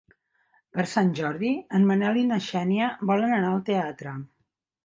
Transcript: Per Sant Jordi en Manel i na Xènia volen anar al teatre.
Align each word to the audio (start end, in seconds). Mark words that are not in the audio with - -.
Per 0.77 0.85
Sant 0.93 1.11
Jordi 1.19 1.51
en 1.79 1.85
Manel 1.91 2.19
i 2.23 2.25
na 2.31 2.41
Xènia 2.49 2.91
volen 3.13 3.37
anar 3.39 3.55
al 3.55 3.63
teatre. 3.73 4.19